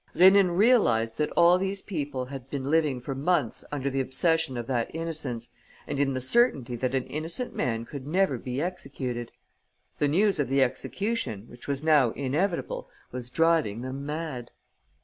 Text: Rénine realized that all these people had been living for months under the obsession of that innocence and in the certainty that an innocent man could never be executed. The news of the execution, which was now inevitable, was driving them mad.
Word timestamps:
Rénine 0.15 0.57
realized 0.57 1.19
that 1.19 1.29
all 1.33 1.59
these 1.59 1.83
people 1.83 2.25
had 2.25 2.49
been 2.49 2.71
living 2.71 2.99
for 2.99 3.13
months 3.13 3.63
under 3.71 3.87
the 3.87 4.01
obsession 4.01 4.57
of 4.57 4.65
that 4.65 4.89
innocence 4.95 5.51
and 5.85 5.99
in 5.99 6.13
the 6.15 6.21
certainty 6.21 6.75
that 6.75 6.95
an 6.95 7.03
innocent 7.03 7.53
man 7.55 7.85
could 7.85 8.07
never 8.07 8.39
be 8.39 8.59
executed. 8.59 9.31
The 9.99 10.07
news 10.07 10.39
of 10.39 10.49
the 10.49 10.63
execution, 10.63 11.45
which 11.49 11.67
was 11.67 11.83
now 11.83 12.13
inevitable, 12.13 12.89
was 13.11 13.29
driving 13.29 13.81
them 13.83 14.03
mad. 14.03 14.49